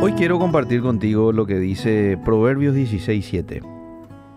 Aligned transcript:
Hoy 0.00 0.12
quiero 0.12 0.38
compartir 0.38 0.82
contigo 0.82 1.32
lo 1.32 1.46
que 1.46 1.58
dice 1.58 2.18
Proverbios 2.24 2.74
16.7. 2.76 3.60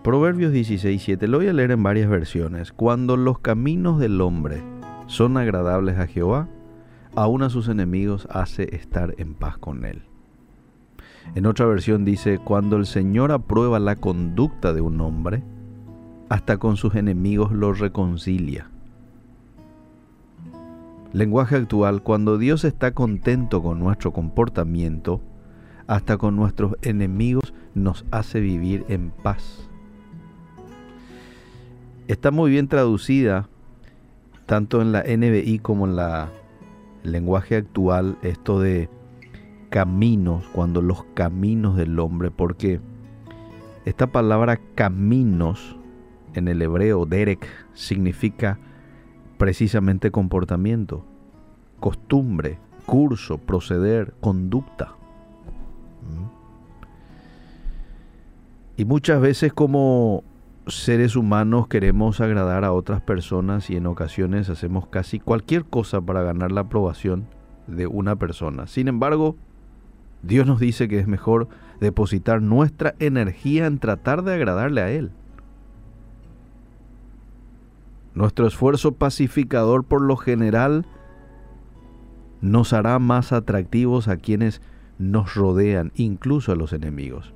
Proverbios 0.02 0.52
16.7 0.52 1.26
lo 1.26 1.38
voy 1.38 1.48
a 1.48 1.52
leer 1.52 1.70
en 1.70 1.82
varias 1.82 2.08
versiones. 2.10 2.72
Cuando 2.72 3.16
los 3.16 3.38
caminos 3.38 4.00
del 4.00 4.20
hombre 4.20 4.62
son 5.06 5.36
agradables 5.36 5.98
a 5.98 6.06
Jehová, 6.06 6.48
aún 7.14 7.42
a 7.42 7.50
sus 7.50 7.68
enemigos 7.68 8.26
hace 8.30 8.74
estar 8.74 9.14
en 9.18 9.34
paz 9.34 9.58
con 9.58 9.84
él. 9.84 10.02
En 11.34 11.46
otra 11.46 11.66
versión 11.66 12.04
dice, 12.04 12.38
cuando 12.38 12.76
el 12.76 12.86
Señor 12.86 13.30
aprueba 13.30 13.78
la 13.78 13.96
conducta 13.96 14.72
de 14.72 14.80
un 14.80 15.00
hombre, 15.00 15.44
hasta 16.28 16.56
con 16.56 16.76
sus 16.76 16.94
enemigos 16.94 17.52
lo 17.52 17.72
reconcilia. 17.72 18.70
Lenguaje 21.12 21.56
actual, 21.56 22.02
cuando 22.02 22.38
Dios 22.38 22.64
está 22.64 22.92
contento 22.92 23.62
con 23.62 23.80
nuestro 23.80 24.12
comportamiento, 24.12 25.20
hasta 25.88 26.16
con 26.18 26.36
nuestros 26.36 26.76
enemigos 26.82 27.52
nos 27.74 28.04
hace 28.12 28.38
vivir 28.38 28.84
en 28.88 29.10
paz. 29.10 29.68
Está 32.06 32.30
muy 32.30 32.52
bien 32.52 32.68
traducida 32.68 33.48
tanto 34.46 34.80
en 34.82 34.92
la 34.92 35.02
NBI 35.02 35.58
como 35.58 35.86
en 35.86 35.96
la 35.96 36.28
lenguaje 37.02 37.56
actual 37.56 38.16
esto 38.22 38.60
de 38.60 38.88
caminos, 39.68 40.44
cuando 40.52 40.80
los 40.80 41.04
caminos 41.14 41.76
del 41.76 41.98
hombre, 41.98 42.30
porque 42.30 42.80
esta 43.84 44.06
palabra 44.06 44.60
caminos 44.76 45.76
en 46.34 46.46
el 46.46 46.62
hebreo 46.62 47.04
derek 47.04 47.48
significa 47.74 48.60
precisamente 49.40 50.10
comportamiento, 50.10 51.02
costumbre, 51.80 52.58
curso, 52.84 53.38
proceder, 53.38 54.12
conducta. 54.20 54.92
Y 58.76 58.84
muchas 58.84 59.18
veces 59.22 59.54
como 59.54 60.24
seres 60.66 61.16
humanos 61.16 61.68
queremos 61.68 62.20
agradar 62.20 62.66
a 62.66 62.72
otras 62.72 63.00
personas 63.00 63.70
y 63.70 63.76
en 63.76 63.86
ocasiones 63.86 64.50
hacemos 64.50 64.88
casi 64.88 65.18
cualquier 65.18 65.64
cosa 65.64 66.02
para 66.02 66.22
ganar 66.22 66.52
la 66.52 66.60
aprobación 66.60 67.26
de 67.66 67.86
una 67.86 68.16
persona. 68.16 68.66
Sin 68.66 68.88
embargo, 68.88 69.36
Dios 70.22 70.46
nos 70.46 70.60
dice 70.60 70.86
que 70.86 70.98
es 70.98 71.08
mejor 71.08 71.48
depositar 71.80 72.42
nuestra 72.42 72.94
energía 72.98 73.64
en 73.64 73.78
tratar 73.78 74.22
de 74.22 74.34
agradarle 74.34 74.82
a 74.82 74.90
Él. 74.90 75.12
Nuestro 78.14 78.46
esfuerzo 78.46 78.92
pacificador 78.92 79.84
por 79.84 80.02
lo 80.02 80.16
general 80.16 80.84
nos 82.40 82.72
hará 82.72 82.98
más 82.98 83.32
atractivos 83.32 84.08
a 84.08 84.16
quienes 84.16 84.60
nos 84.98 85.34
rodean, 85.34 85.92
incluso 85.94 86.52
a 86.52 86.56
los 86.56 86.72
enemigos. 86.72 87.32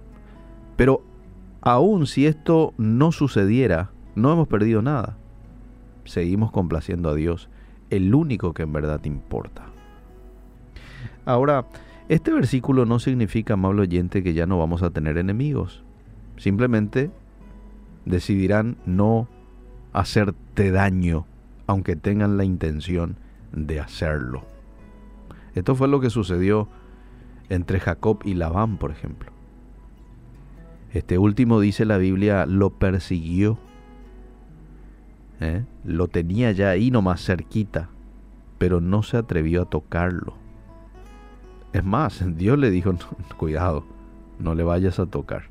Pero 0.77 1.03
aun 1.61 2.07
si 2.07 2.27
esto 2.27 2.75
no 2.77 3.13
sucediera, 3.13 3.91
no 4.15 4.33
hemos 4.33 4.49
perdido 4.49 4.83
nada. 4.83 5.17
Seguimos 6.05 6.51
complaciendo 6.51 7.09
a 7.09 7.15
Dios, 7.15 7.49
el 7.91 8.15
único 8.15 8.53
que 8.53 8.63
en 8.63 8.73
verdad 8.73 9.03
importa. 9.05 9.67
Ahora, 11.25 11.67
este 12.09 12.33
versículo 12.33 12.85
no 12.85 12.99
significa, 12.99 13.55
amable 13.55 13.83
oyente, 13.83 14.23
que 14.23 14.35
ya 14.35 14.47
no 14.47 14.59
vamos 14.59 14.83
a 14.83 14.91
tener 14.91 15.17
enemigos. 15.17 15.83
Simplemente 16.37 17.11
decidirán 18.05 18.77
no 18.85 19.29
hacerte 19.95 20.71
daño, 20.71 21.27
aunque 21.67 21.97
tengan 21.97 22.37
la 22.37 22.45
intención 22.45 23.17
de 23.53 23.81
hacerlo. 23.81 24.45
Esto 25.55 25.75
fue 25.75 25.89
lo 25.89 26.01
que 26.01 26.11
sucedió 26.11 26.69
entre 27.49 27.81
Jacob 27.81 28.19
y 28.25 28.35
Labán, 28.35 28.77
por 28.77 28.91
ejemplo. 28.91 29.33
Este 30.93 31.17
último, 31.19 31.61
dice 31.61 31.85
la 31.85 31.97
Biblia, 31.97 32.45
lo 32.47 32.71
persiguió. 32.71 33.59
¿eh? 35.41 35.65
Lo 35.85 36.09
tenía 36.09 36.53
ya 36.53 36.71
ahí 36.71 36.91
nomás 36.91 37.25
cerquita, 37.25 37.89
pero 38.59 38.81
no 38.81 39.03
se 39.03 39.17
atrevió 39.17 39.63
a 39.63 39.67
tocarlo. 39.67 40.35
Es 41.73 41.85
más, 41.85 42.23
Dios 42.37 42.59
le 42.59 42.71
dijo, 42.71 42.95
cuidado, 43.37 43.85
no 44.39 44.55
le 44.55 44.65
vayas 44.65 44.99
a 44.99 45.07
tocar. 45.07 45.45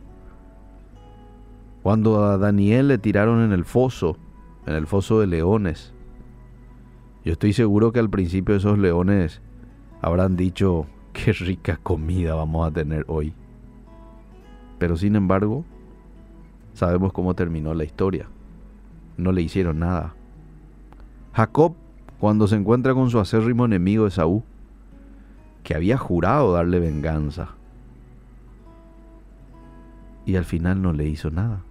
Cuando 1.82 2.24
a 2.24 2.38
Daniel 2.38 2.88
le 2.88 2.98
tiraron 2.98 3.44
en 3.44 3.52
el 3.52 3.66
foso, 3.66 4.18
en 4.66 4.74
el 4.76 4.88
foso 4.88 5.20
de 5.20 5.28
leones, 5.28 5.94
yo 7.26 7.34
estoy 7.34 7.54
seguro 7.54 7.92
que 7.92 8.00
al 8.00 8.10
principio 8.10 8.56
esos 8.56 8.78
leones 8.78 9.42
habrán 10.02 10.36
dicho, 10.36 10.88
qué 11.14 11.32
rica 11.32 11.80
comida 11.82 12.36
vamos 12.36 12.68
a 12.68 12.72
tener 12.72 13.06
hoy. 13.08 13.34
Pero 14.78 14.98
sin 14.98 15.16
embargo, 15.16 15.64
sabemos 16.74 17.14
cómo 17.14 17.34
terminó 17.34 17.74
la 17.74 17.86
historia. 17.86 18.28
No 19.16 19.32
le 19.32 19.42
hicieron 19.42 19.80
nada. 19.80 20.16
Jacob, 21.34 21.76
cuando 22.20 22.48
se 22.48 22.56
encuentra 22.56 22.94
con 22.94 23.10
su 23.10 23.20
acérrimo 23.20 23.66
enemigo 23.66 24.08
Esaú, 24.08 24.44
que 25.64 25.76
había 25.76 25.98
jurado 25.98 26.54
darle 26.54 26.80
venganza. 26.80 27.56
Y 30.26 30.36
al 30.36 30.46
final 30.46 30.82
no 30.82 30.92
le 30.92 31.06
hizo 31.08 31.32
nada. 31.32 31.62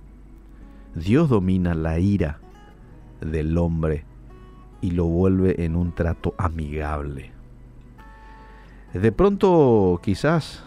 Dios 0.95 1.29
domina 1.29 1.75
la 1.75 1.99
ira 1.99 2.39
del 3.25 3.57
hombre 3.59 4.05
y 4.81 4.91
lo 4.91 5.05
vuelve 5.05 5.65
en 5.65 5.77
un 5.77 5.93
trato 5.93 6.35
amigable. 6.39 7.33
De 8.93 9.13
pronto 9.13 10.01
quizás 10.03 10.63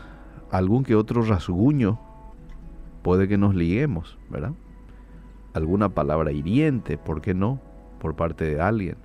algún 0.50 0.84
que 0.84 0.96
otro 0.96 1.22
rasguño 1.22 2.00
puede 3.04 3.28
que 3.28 3.38
nos 3.38 3.54
liguemos, 3.54 4.18
¿verdad? 4.30 4.54
Alguna 5.54 5.90
palabra 5.90 6.32
hiriente, 6.32 6.98
¿por 6.98 7.22
qué 7.22 7.34
no? 7.34 7.62
Por 8.00 8.16
parte 8.16 8.46
de 8.46 8.60
alguien. 8.60 8.98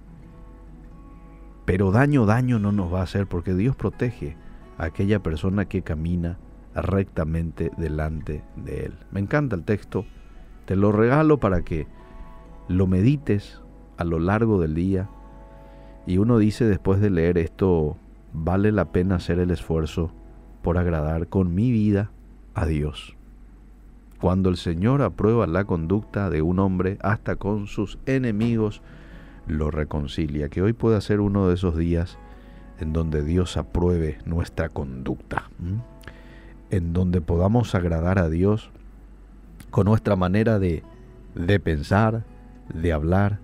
Pero 1.67 1.91
daño, 1.93 2.25
daño 2.25 2.59
no 2.59 2.73
nos 2.73 2.93
va 2.93 3.01
a 3.01 3.05
hacer 3.05 3.27
porque 3.27 3.55
Dios 3.55 3.77
protege 3.77 4.37
a 4.79 4.87
aquella 4.87 5.23
persona 5.23 5.67
que 5.67 5.83
camina 5.83 6.39
rectamente 6.75 7.71
delante 7.77 8.43
de 8.57 8.87
Él. 8.87 8.95
Me 9.11 9.21
encanta 9.21 9.55
el 9.55 9.65
texto, 9.65 10.07
te 10.65 10.77
lo 10.77 10.93
regalo 10.93 11.39
para 11.39 11.63
que 11.63 11.87
lo 12.71 12.87
medites 12.87 13.61
a 13.97 14.05
lo 14.05 14.21
largo 14.21 14.61
del 14.61 14.75
día. 14.75 15.11
Y 16.07 16.19
uno 16.19 16.39
dice 16.39 16.65
después 16.67 17.01
de 17.01 17.11
leer 17.11 17.37
esto, 17.37 17.97
vale 18.33 18.71
la 18.71 18.93
pena 18.93 19.17
hacer 19.17 19.41
el 19.41 19.51
esfuerzo 19.51 20.13
por 20.63 20.79
agradar 20.79 21.27
con 21.27 21.53
mi 21.53 21.73
vida 21.73 22.13
a 22.55 22.67
Dios. 22.67 23.17
Cuando 24.21 24.51
el 24.51 24.57
Señor 24.57 25.03
aprueba 25.03 25.49
la 25.49 25.65
conducta 25.65 26.31
de 26.31 26.43
un 26.43 26.61
hombre 26.61 26.97
hasta 27.03 27.35
con 27.37 27.67
sus 27.67 27.99
enemigos, 28.07 28.83
lo 29.49 29.73
reconcilia. 29.73 30.49
Que 30.49 30.63
hoy 30.63 30.73
pueda 30.73 31.01
ser 31.01 31.21
uno 31.21 31.49
de 31.49 31.55
esos 31.55 31.77
días 31.77 32.19
en 32.79 32.93
donde 32.93 33.25
Dios 33.25 33.57
apruebe 33.57 34.19
nuestra 34.25 34.69
conducta, 34.69 35.51
en 36.71 36.93
donde 36.93 37.21
podamos 37.21 37.75
agradar 37.75 38.21
a 38.21 38.29
Dios 38.29 38.71
con 39.71 39.87
nuestra 39.87 40.15
manera 40.15 40.61
de, 40.61 40.85
de 41.35 41.59
pensar, 41.59 42.25
de 42.75 42.93
hablar, 42.93 43.39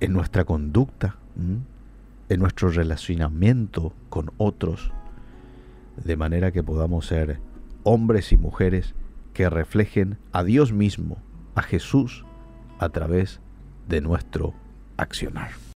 en 0.00 0.12
nuestra 0.12 0.44
conducta, 0.44 1.16
en 2.28 2.40
nuestro 2.40 2.70
relacionamiento 2.70 3.92
con 4.08 4.30
otros, 4.36 4.92
de 5.96 6.16
manera 6.16 6.52
que 6.52 6.62
podamos 6.62 7.06
ser 7.06 7.40
hombres 7.82 8.32
y 8.32 8.36
mujeres 8.36 8.94
que 9.34 9.50
reflejen 9.50 10.18
a 10.32 10.44
Dios 10.44 10.72
mismo, 10.72 11.18
a 11.54 11.62
Jesús, 11.62 12.24
a 12.78 12.88
través 12.90 13.40
de 13.88 14.00
nuestro 14.00 14.54
accionar. 14.96 15.50